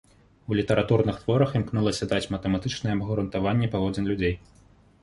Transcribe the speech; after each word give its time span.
У 0.53 0.55
літаратурных 0.59 1.19
творах 1.25 1.53
імкнулася 1.59 2.09
даць 2.15 2.31
матэматычнае 2.35 2.93
абгрунтаванне 2.99 3.67
паводзін 3.77 4.11
людзей. 4.15 4.35